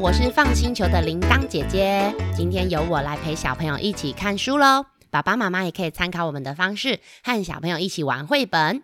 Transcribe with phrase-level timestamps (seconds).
[0.00, 2.12] 我是放星球的铃铛姐姐。
[2.34, 4.86] 今天由我来陪小朋友一起看书喽。
[5.10, 8.82] 爸爸妈妈也可以参考我们的方式，和小朋友一起玩绘本。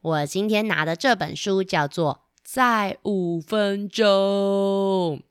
[0.00, 5.22] 我今天拿的这本书叫做《在五分钟》。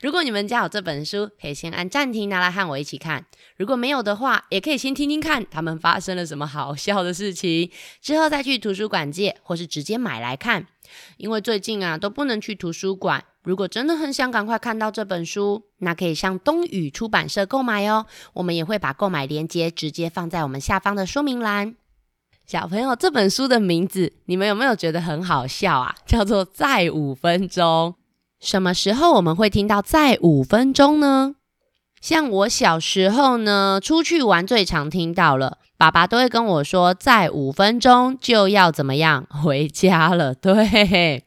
[0.00, 3.24] 如果你们家有这本书，可以先按暂停拿来和我一起看。
[3.56, 7.70] 如果没有的话，也可以先听听看他们发生了什么好笑的事情，
[8.02, 10.66] 之后再去图书馆借，或是直接买来看。
[11.16, 18.06] 因为最近啊都不能去图书馆，如果真的很想赶快看到这本书，那可以上东宇出版社购买哦。
[18.34, 21.76] 我们也会把购买链接直接放在我们下方的说明栏。
[22.46, 25.94] 小朋友，这本书的名字你们有没有觉得很好笑啊？
[26.06, 27.94] 叫做《再五分钟》。
[28.40, 31.34] 什么时候我们会听到“再五分钟”呢？
[32.00, 35.58] 像我小时候呢，出去玩最常听到了。
[35.76, 40.34] 爸爸都会跟我说，再五分钟就要怎么样 回家了。
[40.34, 41.24] 对，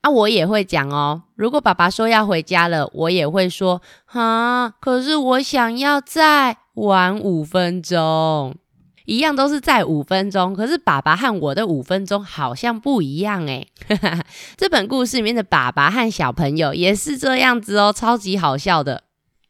[0.00, 1.22] 啊，我也会讲哦。
[1.36, 8.56] 如果爸爸说要回家了，我也会说，哈，可是我想要再玩五分钟，
[9.04, 10.52] 一样都是在五分钟。
[10.52, 13.68] 可是爸爸和我的五分钟好像不一样诶。
[14.58, 19.04] 这本故事里面的爸爸和小朋友也是这样子哦，超级好笑的。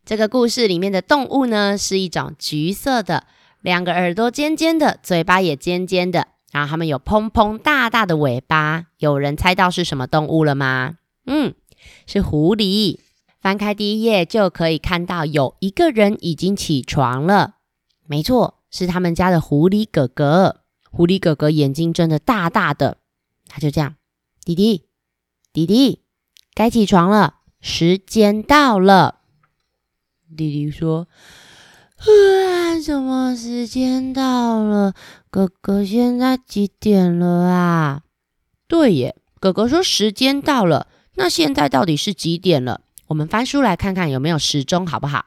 [0.05, 3.25] 这个故事里面的动物呢，是一种橘色的。
[3.61, 8.87] 两个耳朵尖尖的，嘴巴也尖尖的，然后它们有蓬蓬大大的尾巴。
[8.99, 10.97] 有人猜到是什么动物了吗？
[11.27, 11.55] 嗯，
[12.05, 12.99] 是狐狸。
[13.41, 17.55] 翻开第一页就可以看到，有一个人已经起床了。
[18.05, 20.63] 没错，是他们家的狐狸哥哥。
[20.91, 22.99] 狐狸哥哥眼睛睁得大大的，
[23.47, 23.95] 他就这样
[24.45, 24.89] ：“弟弟，
[25.53, 26.03] 弟弟，
[26.55, 29.21] 该起床了，时间到了。”
[30.37, 31.07] 弟弟说。
[31.99, 32.81] 啊！
[32.81, 34.93] 什么时间到了？
[35.31, 38.03] 哥哥，现在几点了啊？
[38.67, 40.89] 对耶，哥哥说时间到了。
[41.15, 42.81] 那现在到底是几点了？
[43.09, 45.27] 我们翻书来看看有没有时钟，好不好？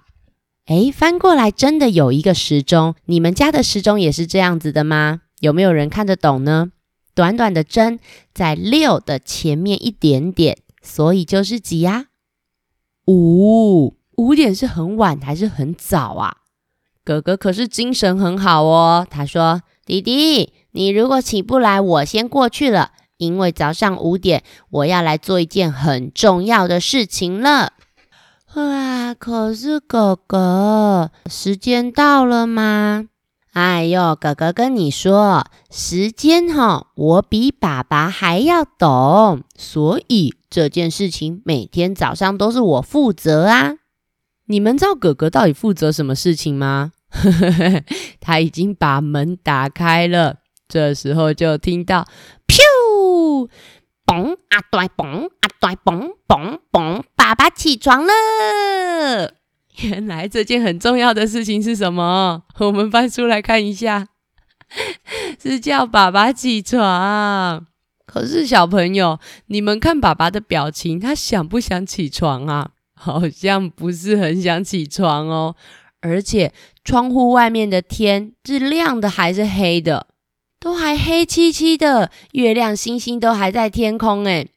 [0.65, 2.95] 诶，翻过来真的有一个时钟。
[3.05, 5.21] 你们家的时钟也是这样子的吗？
[5.39, 6.71] 有没有人看得懂呢？
[7.13, 7.99] 短短的针
[8.33, 12.07] 在六的前面一点点，所以就是几呀？
[13.07, 13.95] 五。
[14.17, 16.37] 五点是很晚还是很早啊？
[17.03, 19.05] 哥哥可是精神很好哦。
[19.09, 27.73] 他说：“弟弟，你如果起不来，我先过去了，因为早上五点我要来做一件很重要的事情了。”
[28.55, 33.05] 啊，可是哥哥，时间到了吗？
[33.51, 43.75] 哎呦，哥哥跟你说，时间哈，我比爸爸还要懂，所以这件事情每天早上都是我负责啊。
[44.47, 46.91] 你们知道哥哥到底负责什么事情吗？
[48.19, 52.05] 他已经把门打开了，这时候就听到
[52.47, 53.49] “噗”，
[54.05, 59.33] 嘣啊对，嘣啊对，嘣嘣嘣，爸爸起床了。
[59.81, 62.43] 原来这件很重要的事情是什么？
[62.59, 64.07] 我们翻出来看一下，
[65.41, 67.65] 是叫爸爸起床。
[68.05, 72.71] 可是小朋友，你们看爸爸的表情，他想不想起床啊？
[72.97, 75.55] 好像不是很想起床哦。
[76.01, 80.07] 而且窗户外面的天是亮的还是黑的？
[80.59, 84.49] 都还黑漆漆的，月亮星星都还在天空诶。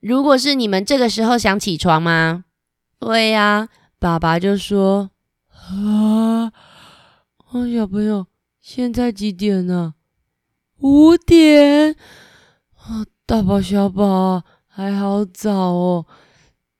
[0.00, 2.44] 如果是你们这个时候想起床吗？
[3.00, 3.68] 对呀，
[3.98, 5.10] 爸爸就说
[5.50, 6.52] ：“啊，
[7.50, 8.26] 哦，小朋友，
[8.60, 9.94] 现在几点呢？
[10.80, 11.96] 五点。
[12.76, 16.06] 啊，大宝小宝还好早哦，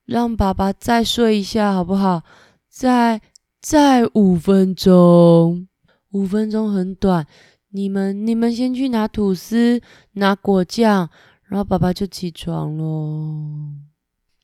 [0.09, 2.25] 让爸爸再睡一下好不好？
[2.69, 3.21] 再。”
[3.61, 5.67] 再五分钟，
[6.13, 7.27] 五分钟很短。
[7.71, 9.83] 你们，你们先去拿吐司，
[10.13, 11.11] 拿果酱，
[11.49, 13.75] 然后爸爸就起床喽。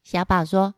[0.02, 0.74] 小宝说：“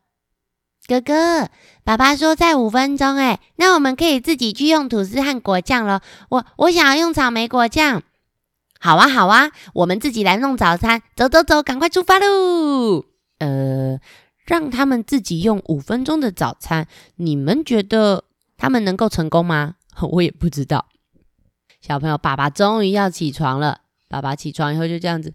[0.87, 1.49] 哥哥，
[1.83, 6.03] 爸爸说再五分钟，哎，那我们可以自己去用吐司和果酱了。
[6.29, 8.03] 我，我想要用草莓果酱。
[8.79, 11.01] 好啊，好啊，我们自己来弄早餐。
[11.15, 13.03] 走走走，赶快出发喽！
[13.39, 13.99] 呃，
[14.47, 18.23] 让他们自己用五分钟的早餐，你们觉得？”
[18.57, 19.75] 他们能够成功吗？
[20.01, 20.87] 我也不知道。
[21.79, 23.81] 小朋友，爸爸终于要起床了。
[24.09, 25.31] 爸爸起床以后就这样子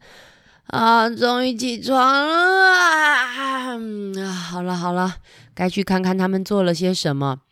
[0.66, 2.64] 啊，终于起床了
[3.06, 3.78] 啊！
[4.50, 5.18] 好了好了，
[5.54, 7.42] 该去看看他们做了些什么。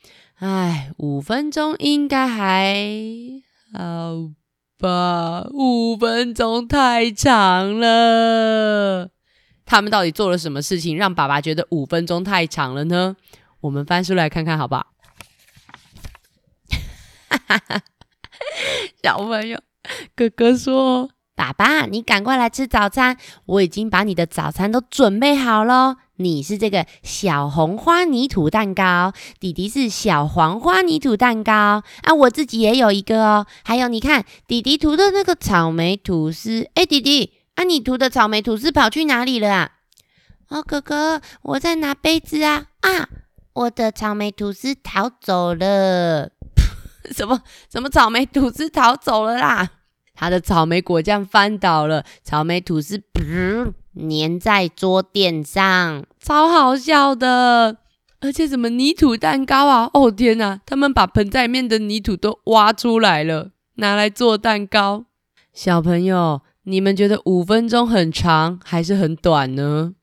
[0.40, 2.84] 哎，五分钟应该还
[3.72, 4.32] 好
[4.80, 5.46] 吧？
[5.52, 9.10] 五分钟太长了。
[9.70, 13.14] 他们到底做了什么事情，让爸爸觉得五分钟太长了呢？
[13.60, 14.88] 我们翻书来看看，好不好？
[19.00, 19.60] 小朋友，
[20.16, 25.98] 哥哥说：“爸爸，你赶快来吃早餐，我已经把你的早餐都准备好了。
[26.16, 31.52] 你是这个小红花泥土蛋糕，弟弟是小黄花泥土蛋糕
[32.02, 32.12] 啊。
[32.12, 33.46] 我自己也有一个哦。
[33.62, 39.72] 还有，你看弟弟涂的那个草莓吐司，哎，弟弟，啊，你涂的草莓吐司跑去哪里了啊？
[40.48, 43.06] 哦，哥哥，我在拿杯子啊啊！
[43.52, 46.30] 我的草莓吐司逃走了。
[47.12, 49.72] 什么什么草莓吐司逃走了啦？
[50.14, 57.76] 他的草莓果酱翻倒了，草莓吐司噗粘在桌垫上，超好笑的。
[58.20, 59.90] 而且什么泥土蛋糕啊？
[59.92, 60.58] 哦天哪！
[60.64, 65.04] 他们把盆栽里面的泥土都挖出来了，拿来做蛋糕。
[65.52, 69.94] 小朋友，你们觉得五分钟很长还是很短呢？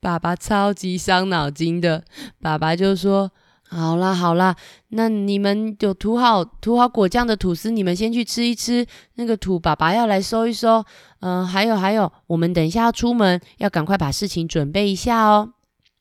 [0.00, 2.04] 爸爸超级伤脑筋的，
[2.40, 3.32] 爸爸就说。
[3.66, 4.54] 好啦好啦，
[4.88, 8.86] 那你们有涂好涂好果酱的吐司，你们先去吃一吃。
[9.14, 10.84] 那个土爸爸要来收一收。
[11.20, 15.54] 嗯，还有还有，我们等一下要出门，要赶快把事情准备一下哦。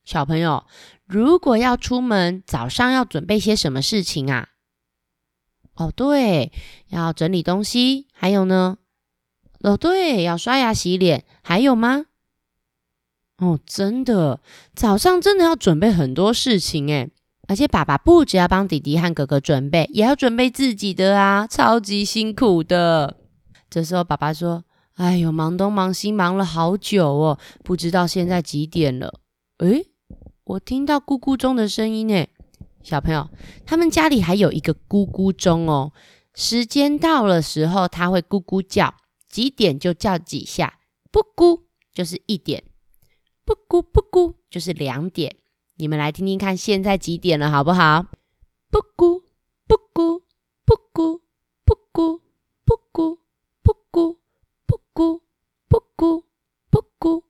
[0.04, 0.66] 小朋友，
[1.08, 4.50] 如果要出门，早上要准备些什么事情啊？
[5.76, 6.52] 哦，对，
[6.90, 8.08] 要整理东西。
[8.14, 8.78] 还有呢？
[9.64, 11.26] 哦，对，要刷牙洗脸。
[11.42, 12.06] 还有吗？
[13.40, 14.40] 哦，真的，
[14.76, 17.10] 早上真的要准备很多事情诶。
[17.48, 23.18] 而且爸爸不只要帮弟弟和哥哥准备，也要准备自己的啊，超级辛苦的。
[23.70, 24.64] 这时候爸爸说
[24.96, 29.20] ：“哎呦，忙东忙西，忙了好久哦，不知道现在几点了。”
[29.60, 29.88] 诶，
[30.46, 32.30] 我听到咕咕钟的声音诶，
[32.82, 33.30] 小朋友，
[33.66, 35.92] 他们家里还有一个咕咕钟哦，
[36.34, 38.94] 时间到了时候，它会咕咕叫，
[39.34, 40.80] 几点就叫几下，
[41.12, 42.64] 不咕就是一点，
[43.44, 45.38] 不咕不咕就是两点。
[45.78, 48.04] 你们来听听看，现在几点了，好不好？
[48.70, 49.24] 不咕
[49.66, 50.22] 不咕
[50.64, 51.22] 不咕
[51.66, 52.22] 不咕
[52.64, 53.18] 不咕
[53.64, 54.18] 不咕
[54.68, 55.22] 不咕
[55.68, 56.24] 不咕
[56.70, 57.24] 不咕，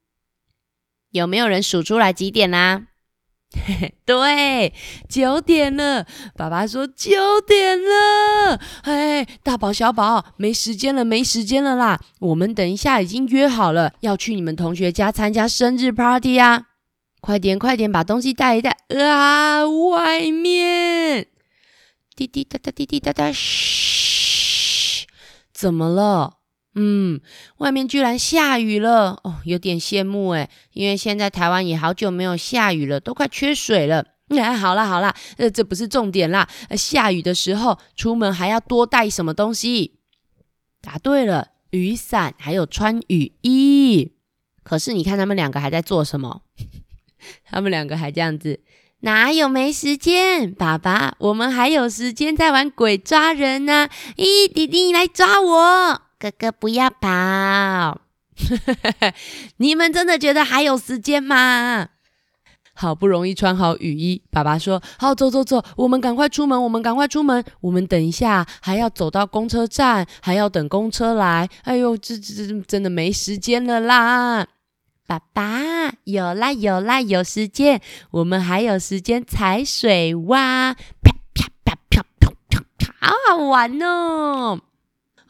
[1.12, 2.90] 有没有人数出来几点啦？
[4.06, 4.74] 对，
[5.08, 6.06] 九点了。
[6.36, 8.60] 爸爸说九点了。
[8.84, 12.00] 哎，大宝小宝，没时间了，没时间了啦！
[12.20, 16.66] 我们等一下已经约好了，要去你们同学家参加生日 party 啊！
[17.22, 19.66] 快点，快点，把东西带一带啊！
[19.68, 21.28] 外面
[22.16, 25.06] 滴滴答答，滴滴答答，嘘，
[25.54, 26.40] 怎么了？
[26.76, 27.22] 嗯，
[27.58, 34.06] 外面居然下雨了哦，有点羡慕诶，因为现在台湾也好久没有下雨了，都快缺水了。
[34.30, 36.50] 哎，好啦好啦，呃，这不是重点啦。
[36.76, 40.00] 下雨的时候出门还要多带什么东西？
[40.82, 44.14] 答对了，雨伞，还有穿雨衣。
[44.64, 46.42] 可是你看他们两个还在做什么？
[47.46, 48.62] 他们两个还这样子，
[49.02, 50.52] 哪有没时间？
[50.52, 53.90] 爸爸，我们还有时间在玩鬼抓人呢。
[54.16, 56.02] 咦，弟弟，你来抓我！
[56.24, 58.00] 哥哥，不要跑！
[59.58, 61.90] 你们真的觉得还有时间吗？
[62.74, 67.44] 好不容易穿好雨衣，爸爸说：“好，走走走，我们赶快出门，我们赶快出门。
[67.60, 71.50] 我们等一下还要走到公车站，还要等公车来。
[71.64, 74.48] 哎呦，这这这真的没时间了啦！”
[75.06, 77.82] 爸爸，有啦有啦，有时间，
[78.12, 84.62] 我们还有时间踩水哇，啪啪啪啪啪啪啪，好好玩哦！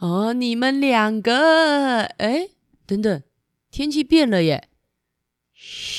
[0.03, 2.49] 哦，你们两个，哎，
[2.85, 3.23] 等等，
[3.71, 4.67] 天气变了耶！
[5.53, 5.95] 嘘，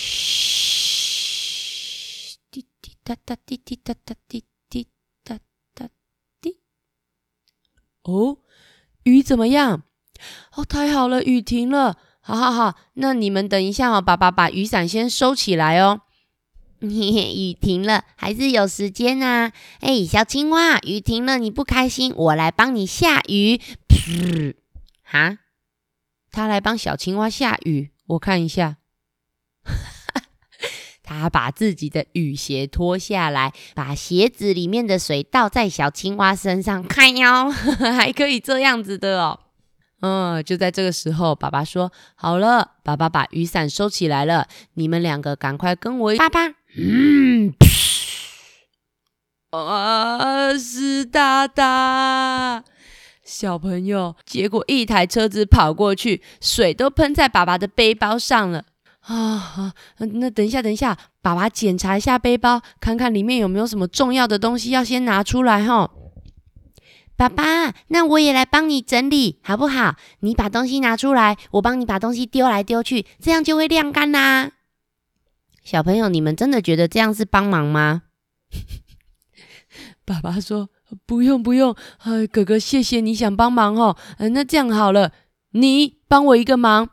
[2.50, 4.88] 滴滴答答，滴滴答答，滴滴
[5.24, 5.38] 答
[5.72, 5.88] 答
[6.38, 6.58] 滴。
[8.02, 8.36] 哦，
[9.04, 9.84] 雨怎么样？
[10.56, 11.96] 哦，太好了，雨停了。
[12.20, 16.02] 好好好，那你们等一下哦，爸爸把雨伞先收起来哦。
[16.84, 19.50] 雨停了，还是有时间啊？
[19.80, 22.12] 哎，小青蛙，雨停了，你不开心？
[22.14, 23.58] 我来帮你下雨。
[23.94, 24.54] 噗，
[25.02, 25.38] 哈，
[26.30, 27.92] 他来帮小青蛙下雨。
[28.06, 28.76] 我看一下，
[31.02, 37.50] 他把自己的雨鞋脱下来，把鞋子里面的水倒在小青蛙身上，看哟，
[37.96, 39.40] 还可以这样子的哦。
[40.00, 47.54] 嗯，就在这个时候，爸爸说：“好了，爸爸把雨伞收起来了，你们两个赶快跟我。”爸爸，嗯，
[49.50, 52.64] 啊，湿哒哒，
[53.24, 58.66] 小朋友，结果一台车子跑过去，水都喷在爸爸的背包上了
[59.00, 59.72] 啊！
[59.98, 65.90] 那等一下，等一下，爸爸检查一下背包，看看里面有没有什么重要的东西要先拿出来哈。
[67.16, 69.96] 爸爸，那我也来帮你整理，好不好？
[70.20, 74.52] 你把东西拿出来，我帮你把东西丢来丢去，这样就会晾干啦。
[75.62, 78.02] 小朋友，你们真的觉得这样是帮忙吗？
[80.04, 80.68] 爸爸说
[81.06, 81.74] 不用不用，
[82.32, 83.96] 哥哥谢谢你想帮忙哦。
[84.18, 85.12] 嗯，那这样好了，
[85.50, 86.88] 你帮我一个忙，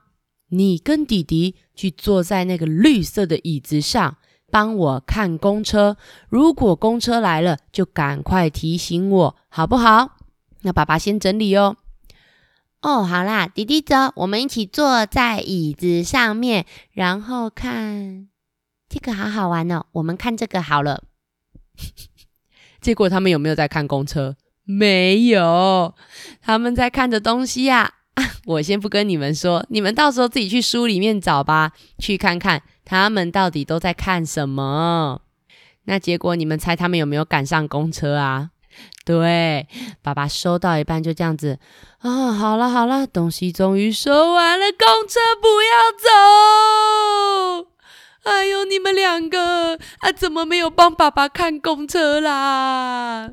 [0.49, 4.17] 你跟弟弟去坐在那个绿色的椅子上，
[4.51, 5.97] 帮我看公车。
[6.29, 10.17] 如果公车来了，就赶快提醒我，好不好？
[10.61, 11.77] 那爸爸先整理哦。
[12.81, 18.27] 哦，好啦，弟弟走，我们一起坐在椅子上面，然后看
[18.89, 19.85] 这个，好好玩哦。
[19.91, 21.03] 我们看这个好了。
[22.81, 24.35] 结果他们有没有在看公车？
[24.63, 25.95] 没有，
[26.41, 27.93] 他们在看的东西呀。
[28.45, 35.21] 我先不跟你们说，你们到时候自己去书里面找吧，去看看他们到底都在看什么。
[35.85, 38.49] 那结果你们猜他们有没有赶上公车啊？
[39.05, 39.67] 对，
[40.01, 41.59] 爸爸收到一半就这样子
[41.99, 45.91] 啊，好了好了，东西终于收完了，公车不要
[47.63, 47.70] 走。
[48.23, 53.31] 哎呦，你们两个啊，怎么没有帮爸爸看公车啦？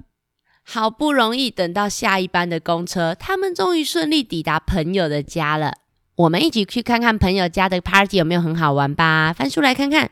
[0.64, 5.75] 好不容易等到下一班的公车，他们终于顺利抵达朋友的家了。
[6.16, 9.33] 我们一起去看看朋友家的 party 有没有很好玩吧。
[9.33, 10.11] 翻书来看看，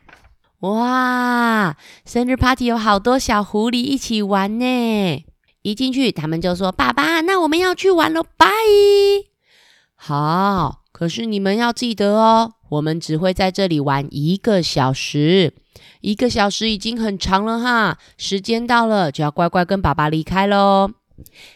[0.60, 5.24] 哇，生日 party 有好多小狐狸一起玩呢。
[5.62, 8.46] 一进去，他们就说：“爸爸，那我们要去玩喽，拜。”
[9.96, 15.54] 好，可是你们要记得哦，我们只会在这里玩一个小时。
[16.00, 20.90] 一个小时已经很长了哈，时间到了就要乖乖跟爸爸离开喽。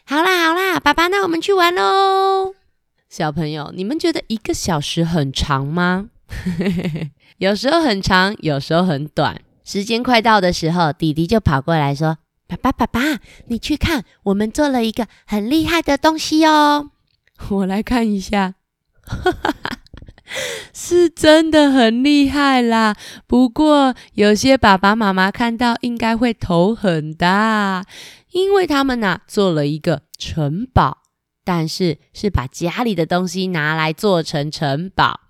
[0.05, 2.55] 好啦好啦，爸爸，那我们去玩喽。
[3.09, 6.09] 小朋友，你们觉得一个小时很长吗？
[7.39, 9.41] 有时候很长，有时候很短。
[9.65, 13.01] 时间快到的时候，弟弟就跑过来说：“爸爸爸爸，
[13.47, 16.91] 你去看，我们做了一个很厉害的东西哦。”
[17.51, 18.55] 我来看一下。
[20.73, 22.97] 是真的很厉害啦，
[23.27, 27.85] 不过有些爸爸妈妈看到应该会头很大，
[28.31, 30.99] 因为他们呐做了一个城堡，
[31.45, 35.21] 但是是把家里的东西拿来做成城堡，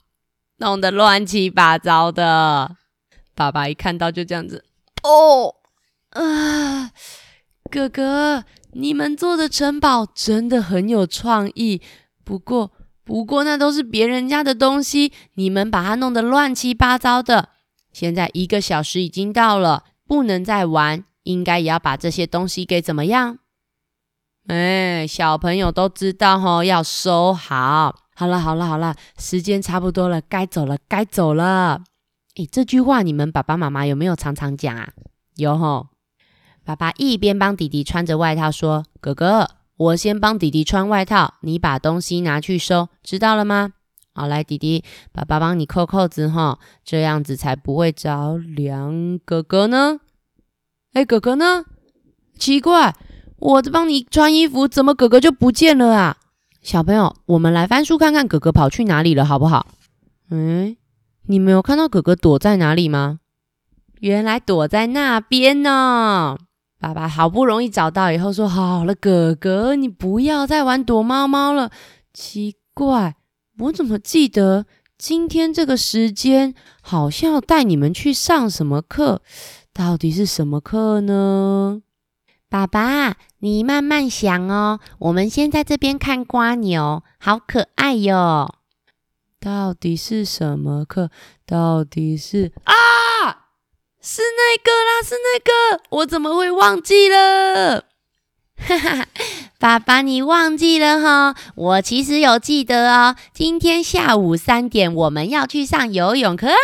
[0.59, 2.77] 弄得乱七八糟的。
[3.35, 4.65] 爸爸一看到就这样子，
[5.03, 5.55] 哦
[6.11, 6.91] 啊，
[7.71, 11.81] 哥哥，你们做的城堡真的很有创意，
[12.23, 12.73] 不过。
[13.05, 17.49] 不过那都是别人家的东西，你们把它弄得乱七八糟的。
[17.93, 23.39] 现在一个小时已经到了，不能再玩，应该也要把这些东西给怎么样？
[24.47, 27.95] 哎，小朋友都知道吼，要收好。
[28.15, 31.83] 好了好了好了，时间差不多了，该走了该走了。
[32.37, 34.91] 哎，这句话你们爸爸妈妈有没有常常讲啊？
[35.37, 35.89] 有吼。
[36.63, 39.49] 爸爸一边帮弟弟穿着外套说：“哥哥。”
[39.81, 43.73] 我先帮弟弟穿外套，你把东西拿去收，知道了吗？
[44.13, 49.19] 好，来，弟弟，爸爸帮你扣扣子哈，这样子才不会着凉。
[49.25, 50.01] 哥哥呢？
[50.93, 51.65] 哎，哥哥呢？
[52.39, 52.95] 奇怪，
[53.39, 56.19] 我在帮你穿衣服，怎么哥哥就不见了啊？
[56.61, 59.67] 小朋友，我们来翻书看看哥哥跑去哪里了，好不好？
[60.29, 60.77] 嗯，
[61.23, 63.21] 你没有看到哥哥躲在哪里吗？
[64.01, 66.37] 原来躲在那边呢。
[66.81, 71.71] 爸爸好不容易找到以后说：“好了，哥哥，你不要再玩躲猫猫了。
[72.15, 73.17] 奇怪，
[73.59, 74.65] 我怎么记得
[74.97, 79.21] 今天这个时间好像要带你们去上什么课？
[79.75, 81.83] 到底是什么课呢？”
[82.49, 84.81] 爸爸，你慢慢想哦。
[84.99, 88.55] 我们先在这边看瓜牛，好可爱哟。
[89.39, 91.11] 到底是什么课？
[91.47, 92.73] 到底是啊？
[94.03, 97.85] 是那个啦，是那个，我怎么会忘记了？
[98.57, 99.07] 哈哈，
[99.59, 101.35] 爸爸，你忘记了哈？
[101.55, 103.17] 我其实有记得哦。
[103.35, 106.57] 今天下午三点，我们要去上游泳课啊！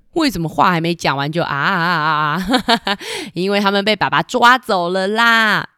[0.12, 2.36] 为什么话还没讲完就啊啊啊
[2.84, 2.98] 啊？
[3.32, 5.70] 因为他们被爸爸抓走了啦。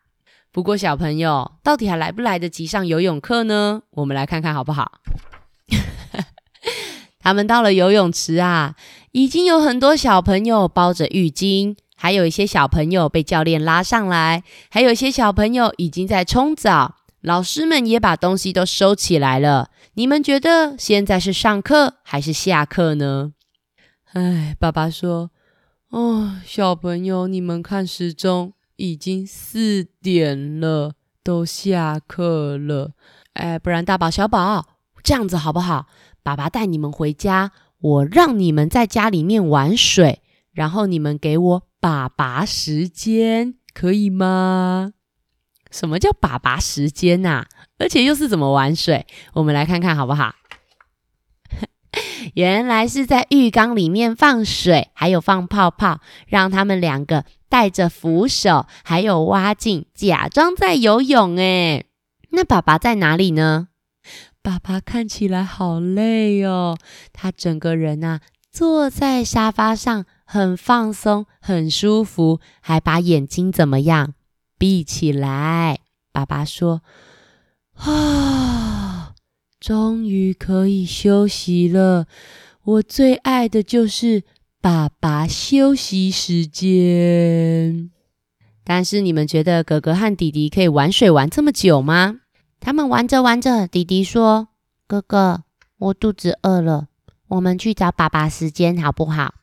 [0.50, 3.82] 不过小朋友，到底还来不来得及上游泳课呢？
[3.90, 5.00] 我们来看看好不好？
[7.26, 8.76] 他们到了游泳池啊，
[9.11, 16.95] 已经有很多小朋友包着浴巾，还有一些小朋友被教练拉上来，还有一些小朋友已经在冲澡。
[17.23, 19.71] 老师们也把东西都收起来了。
[19.95, 23.33] 你们觉得现在是上课还是下课呢？
[24.12, 25.33] 哎，爸爸说
[25.90, 30.92] ：“哦，小朋友，你们看时钟，已经四点了，
[31.25, 32.92] 都下课了。
[33.33, 34.64] 哎，不然大宝、小宝
[35.02, 35.87] 这样子好不好？”
[36.26, 44.90] 爸爸带你们回家，我让你们在家里面玩水，然后你们给我爸爸时间，可以吗？
[45.71, 47.45] 什么叫爸爸时间呐？
[47.78, 49.06] 而且又是怎么玩水？
[49.35, 50.35] 我们来看看好不好？
[52.35, 61.37] 原来是在浴缸里面放水，还有放泡泡，让他们两个带着扶手，还有蛙镜，假装在游泳。
[61.37, 61.87] 诶，
[62.30, 63.68] 那爸爸在哪里呢？
[64.47, 66.79] 爸爸看起来好累哦，
[67.12, 68.21] 他整个人啊
[68.53, 74.15] 坐在沙发上，很放松，很舒服，还把眼睛怎么样
[74.57, 75.81] 闭起来。
[76.12, 76.83] 爸爸说
[77.75, 79.15] ：“啊，
[79.59, 82.07] 终于可以休息了。
[82.62, 84.23] 我最爱的就是
[84.61, 87.91] 爸爸休息时间。”
[88.62, 92.21] 但是你们觉得哥哥和弟弟可以玩水玩这么久吗？
[92.66, 94.49] 他们玩着玩着，弟弟说
[94.88, 95.44] ：“哥哥，
[95.78, 96.88] 我肚子饿了，
[97.28, 99.35] 我们去找爸爸时间好不好？”“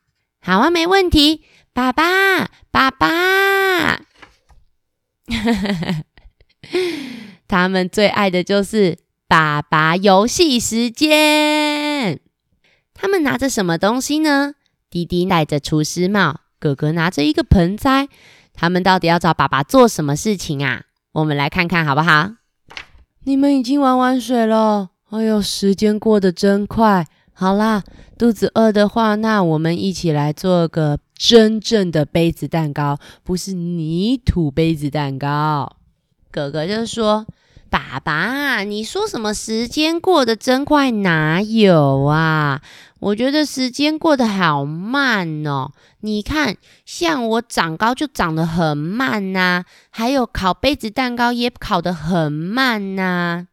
[0.44, 4.02] 好啊，没问题。”爸爸，爸爸，
[7.48, 12.20] 他们最爱的就是爸爸游戏时间。
[12.92, 14.52] 他们拿着什么东西呢？
[14.90, 18.10] 弟弟戴着厨师帽，哥哥拿着一个盆栽。
[18.52, 20.82] 他们到底要找爸爸做什么事情啊？
[21.12, 22.32] 我们来看看好不好？
[23.26, 27.06] 你们已经玩完水了，哎呦，时间过得真快。
[27.32, 27.82] 好啦，
[28.18, 35.76] 肚子饿的话，那我们一起来做个真正的杯子蛋糕，不是泥土杯子蛋糕。
[36.30, 37.26] 哥哥就说
[37.74, 40.92] ：“爸爸，你说什么时间过得真快？
[40.92, 42.62] 哪有啊？”
[43.02, 53.48] 我觉得时间过得好慢哦，你看，像我长高就长得很慢呐，还有烤杯子蛋糕也烤得很慢呐。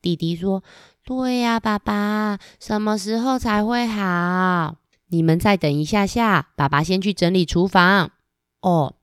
[0.00, 0.62] 弟弟说
[1.04, 4.76] ：“对呀，爸爸，什么时候才会好？
[5.08, 8.12] 你们再等一下下，爸爸先去整理厨房。”
[8.62, 8.94] 哦，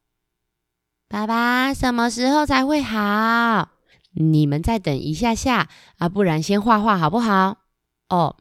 [1.09, 3.71] 爸爸，什么时候才会好？
[4.15, 7.57] 你们再等一下下啊，不然先画画好不好？
[8.09, 8.37] 哦。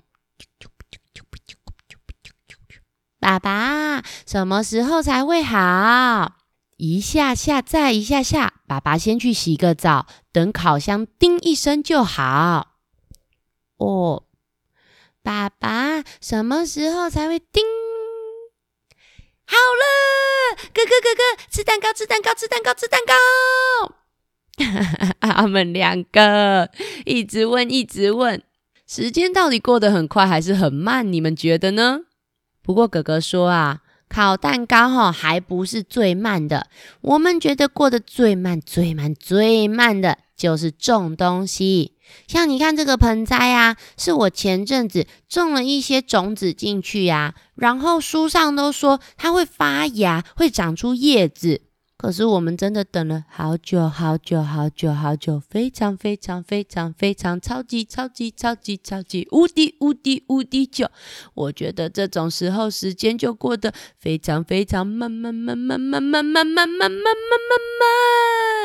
[3.21, 6.37] 爸爸，什么时候才会好？
[6.77, 8.61] 一下下，再一下下。
[8.67, 12.77] 爸爸先去洗个澡，等烤箱叮一声就好。
[13.77, 14.25] 哦，
[15.23, 17.65] 爸爸，什么时候才会叮？
[19.45, 23.98] 好了，哥哥，哥哥，吃蛋糕，吃蛋糕，吃蛋糕，吃蛋糕。
[25.21, 26.71] 他们两个
[27.05, 28.43] 一直问，一直问，
[28.87, 31.13] 时间到底过得很快还是很慢？
[31.13, 32.01] 你们觉得呢？
[32.63, 36.67] 不过哥哥说啊，烤蛋糕哈还不是最慢的。
[37.01, 41.93] 我们觉得过得最慢、最慢、最慢的就是种东西。
[42.27, 51.63] 像你看这个盆栽啊，是我前阵子种了一些种子进去呀，然后书上都说它会发芽，会长出叶子。
[51.99, 60.89] 可是我们真的等了好久好久好久好久，非常非常非常非常超级超级超级超级无敌无敌无敌久。
[61.35, 66.93] 我觉得这种时候时间就过得非常非常慢慢慢慢慢慢慢慢慢慢慢
[67.51, 67.59] 慢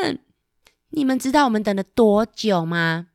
[0.06, 0.20] 慢。
[0.92, 3.08] 你们知道我们等了多久吗？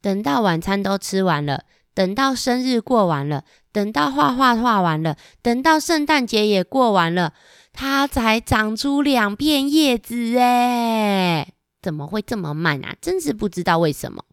[0.00, 3.42] 等到晚餐都吃完了，等到生日过完了，
[3.72, 7.34] 等到画画画完了，等到圣诞节也过完了。
[7.80, 12.96] 它才长出两片叶子哎，怎么会这么慢啊？
[13.00, 14.24] 真是不知道为什么。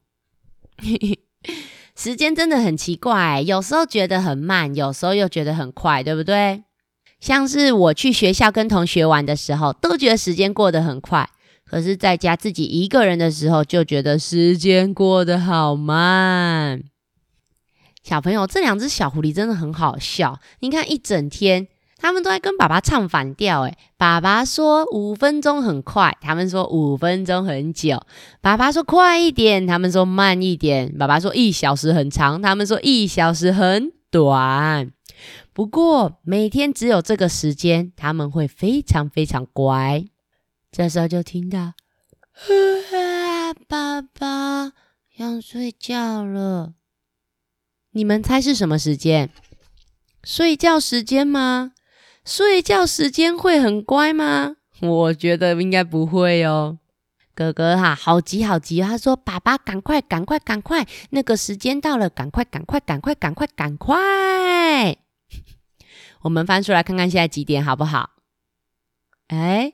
[1.95, 6.63] 时间真的很奇怪，有时候觉得很慢，有时候又觉得很快，对不对？
[7.19, 11.29] 像是我去学校跟同学玩的时候，都觉得时间过得很快；
[11.65, 16.81] 可是在家自己一个人的时候，就觉得时间过得好慢。
[18.01, 21.67] 小朋友，这两只小狐狸真的很好笑，你看一整天。
[22.05, 27.99] 他们都在跟爸爸唱反调，诶爸爸说五分钟很快，他们说五分钟很久。
[28.41, 30.95] 爸爸说快一点，他们说慢一点。
[30.99, 34.91] 爸爸说一小时很长，他们说一小时很短。
[35.51, 40.05] 不过每天只有这个时间，他们会非常非常乖。
[40.71, 41.73] 这时候就听到，
[43.67, 44.73] 爸爸
[45.17, 46.73] 要睡觉了。
[47.93, 49.31] 你们猜是什么时间？
[50.23, 51.71] 睡觉时间吗？
[52.25, 54.55] 睡觉时间会很乖吗？
[54.81, 56.79] 我觉得应该不会哦。
[57.35, 64.97] 哥哥哈，好急好急，他说：“爸爸，赶快赶快赶快，那个时间到了，赶快赶快赶快赶快赶快。”
[66.23, 68.11] 我们翻出来看看现在几点好不好？
[69.27, 69.73] 哎，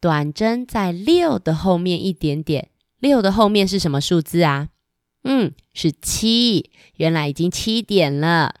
[0.00, 4.70] 短针在六的后面一点点，六的后面是什么数字啊？
[5.24, 8.56] 嗯，是七，原来已经七点了。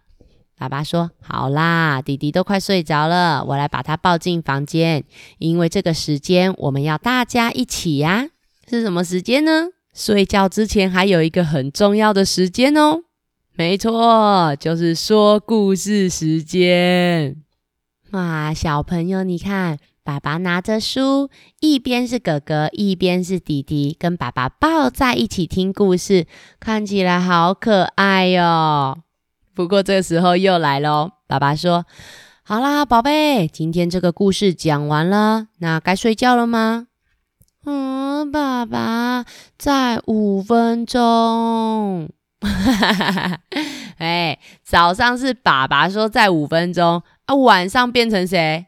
[0.62, 5.02] 爸爸说：“好啦，弟弟都快睡着了，我来把他抱进房间。
[5.38, 8.28] 因为这个时间我们要大家一起呀，
[8.70, 9.70] 是什么时间呢？
[9.92, 13.00] 睡觉之前还有一个很重要的时间哦。
[13.54, 17.34] 没错，就是说故事时间。
[18.12, 26.28] 哇，小朋友，你看，爸爸拿着书，一边是哥哥，一边是弟弟，跟爸爸抱在一起听故事，
[26.60, 28.98] 看起来好可爱哟。
[29.54, 31.84] 不过这时候又来喽，爸爸说
[32.42, 36.86] ：“好啦，宝贝，今天这个故事讲完了，那该睡觉了吗？”
[37.64, 39.24] 嗯，爸爸，
[39.58, 42.08] 再五分钟。
[43.98, 48.66] 哎，早上是爸爸说再五分钟啊，晚上变成谁？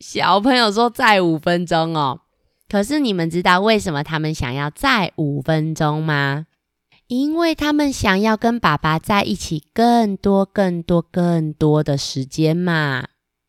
[0.00, 2.20] 小朋友说再五分钟哦，
[2.68, 6.46] 可是你们知道为什么他们想要再五分钟吗？
[7.10, 13.08] 因为他们想要跟爸爸在一起更多、更多、更多的时间嘛。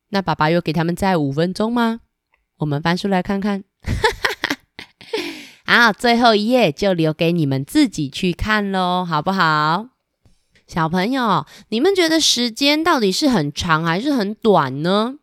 [0.09, 1.99] 那爸爸有给他们再五分钟吗？
[2.57, 3.63] 我们翻书来看看。
[5.63, 9.89] 好，最后一页就留给你们自己去看喽，好不好？
[10.65, 15.17] 小朋友，你们觉得时间到底是很长还是很短呢？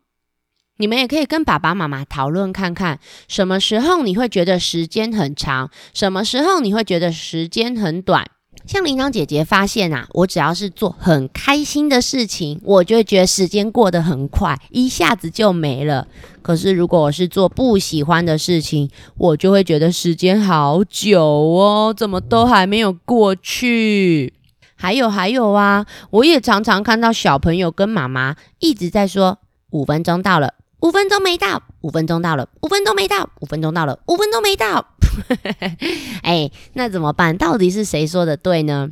[0.79, 8.25] 你们也可以跟爸爸妈妈讨论看看，什么时候你会觉得时间很长，什么时候你会觉得时间很短。
[8.65, 16.07] 像铃铛姐姐发现啊，我只要是做很开心的事情，我就会觉得时间过得很快，一下子就没了。
[16.41, 24.33] 可是如果我是做不喜欢的事情，我就会觉得时间好久哦，怎么都还没有过去。
[24.75, 29.39] 还有还有啊，我也常常看到小朋友跟妈妈一直在说，
[29.71, 30.53] 五分钟到了。
[30.81, 34.95] 五分钟没到，五分钟到了，五分钟没到，五分钟到了，五分钟没到。
[36.23, 37.37] 哎，那怎么办？
[37.37, 38.89] 到底是谁说的对呢？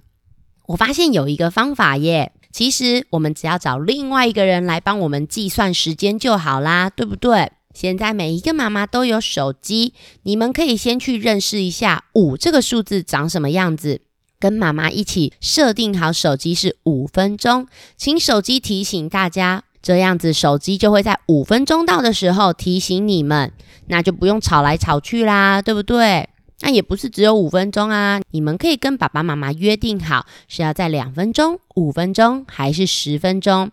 [0.67, 7.51] 我发现有一个方法耶，其实我们只要找另外一个人来帮我们计算时间就好啦，对不对？
[7.73, 14.01] 现在每一个妈妈都有手机，你们可以先去认识一下五这个数字长什么样子，
[14.39, 19.63] 跟妈妈一起设定好手机是五分钟，请手机提醒大家。
[19.81, 23.51] 这样子，手机就会在五分钟到的时候提醒你们，
[23.87, 26.27] 那就不用吵来吵去啦，对不对？
[26.61, 33.69] 那也不是只有五分钟啊，你们可以跟爸爸妈妈约定好，是要在两分钟、五分钟还是十分钟，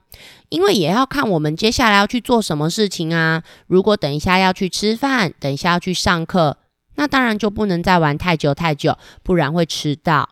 [0.51, 3.43] 因为也要看我们接下来要去做什么事情啊。
[3.67, 6.59] 如果等一下要去吃饭，等一下要去上课，
[6.97, 10.29] 那当然就不能再玩太久太久，不然会迟到。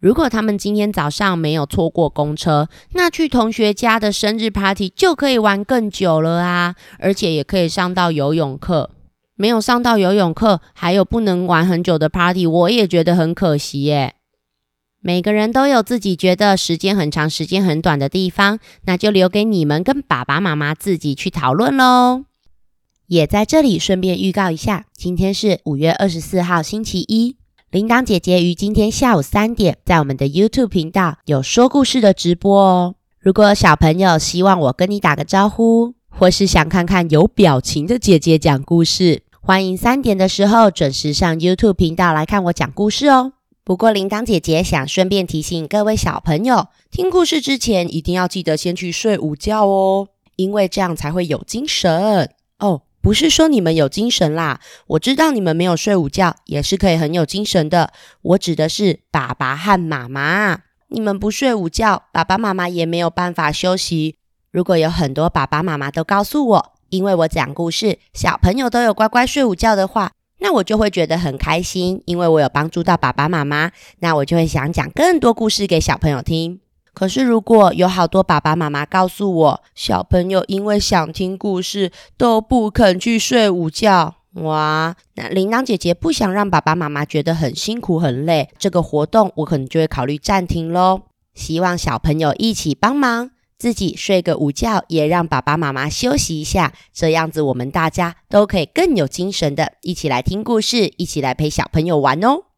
[0.00, 6.74] 如果他们今天早上没有错过公车，那去同学家的生日 party 就可以玩更久了啊！
[6.98, 8.90] 而且也可以上到游泳课。
[9.36, 14.14] 没有上到游泳课，还有不能玩很久的 party，我也觉得很可惜耶。
[15.02, 22.24] 每个人都有自己觉得时间很长、时间很短的地方，那就留给你们跟爸爸妈妈自己去讨论喽。
[23.06, 27.39] 也在这里顺便预告一下，今天是五月二十四号星期一。
[27.70, 32.96] 铃铛姐姐于今天下午三点在我们的 YouTube 频道有说故事的直播哦。
[33.20, 43.34] 如果小朋友希望我跟你打个招呼，或是想看看有表情的姐姐讲故事，欢迎三点的时候准时上 YouTube 频道来看我讲故事哦。
[43.62, 52.82] 不过铃铛姐姐想顺便提醒各位小朋友，听故事之前一定要记得先去睡午觉哦，因为这样才会有精神哦。
[53.02, 57.92] 不是说你们有精神啦，我知道你们没有睡午觉也是可以很有精神的。
[58.22, 64.16] 我指的是爸爸和妈妈，你们不睡午觉，爸爸妈妈也没有办法休息。
[64.50, 76.60] 如果有很多爸爸妈妈都告诉我，因为我讲故事，小朋友都有乖乖睡午觉的话，那我就会觉得很开心，因为我有帮助到爸爸妈妈，那我就会想讲更多故事给小朋友听。
[76.92, 91.02] 可是，如果有好多爸爸妈妈告诉我，小朋友因为想听故事都不肯去睡午觉，哇，那铃铛姐姐不想让爸爸妈妈觉得很辛苦很累，这个活动我可能就会考虑暂停喽。
[91.34, 102.49] 希望小朋友一起帮忙，自己睡个午觉，也让爸爸妈妈休息一下，这样子我们大家都可以更有精神的，一起来听故事，一起来陪小朋友玩哦。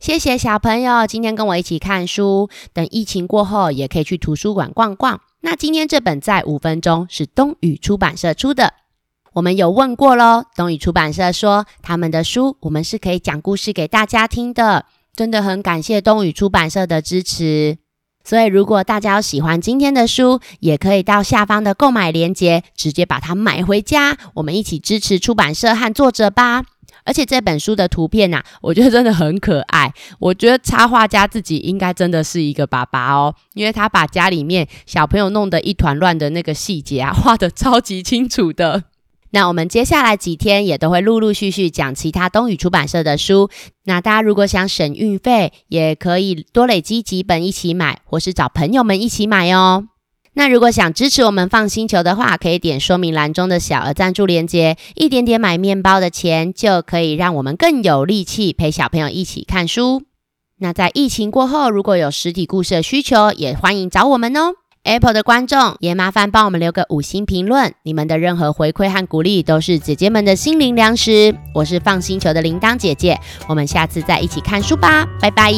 [0.00, 2.48] 谢谢小朋友今天跟我一起看书。
[2.72, 5.20] 等疫情过后，也可以去图书馆逛逛。
[5.40, 8.74] 那今天这本在五分钟是东宇出版社出的，
[9.32, 10.44] 我们有问过喽。
[10.54, 17.78] 东宇出版社说他们的书我们是可以讲故事给大家听的，真的很感谢东宇出版社的支持。
[18.22, 26.62] 所以如果大家有喜欢今天的书，也可以到下方的购买链接直接把它买回家，我们一起支持出版社和作者吧。
[27.08, 29.90] 而且这本书的图片呐， 我觉得真的很可爱。
[30.18, 38.84] 我觉得插画家自己应该真的是一个爸爸哦，因为他把家里面小朋友弄得一团乱的那个细节啊， 画的超级清楚的。
[39.30, 43.50] 那我们接下来几天也都会陆陆续续讲其他东宇出版社的书。
[43.84, 49.88] 那大家如果想省运费，也可以多累积几本一起买，或是找朋友们一起买哦。
[50.38, 60.04] 那如果想支持我们放星球的话，可以点说明栏中的小额赞助链接，一点点买面包的钱就可以让我们更有力气陪小朋友一起看书。
[60.58, 64.52] 那在疫情过后，如果有实体故事的需求，也欢迎找我们哦。
[64.84, 71.34] Apple 的观众也麻烦帮我们留个五星评论，你们的任何回馈和鼓励都是姐姐们的心灵粮食。
[71.52, 75.52] 我是放星球的铃铛姐姐，我们下次再一起看书吧，拜拜。